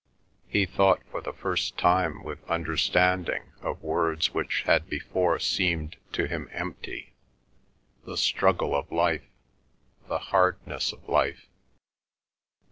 He 0.47 0.65
thought 0.65 1.03
for 1.11 1.21
the 1.21 1.31
first 1.31 1.77
time 1.77 2.23
with 2.23 2.43
understanding 2.49 3.51
of 3.61 3.83
words 3.83 4.33
which 4.33 4.63
had 4.65 4.89
before 4.89 5.37
seemed 5.37 5.95
to 6.13 6.27
him 6.27 6.49
empty: 6.53 7.13
the 8.03 8.17
struggle 8.17 8.73
of 8.75 8.91
life; 8.91 9.29
the 10.07 10.17
hardness 10.33 10.91
of 10.91 11.07
life. 11.07 11.45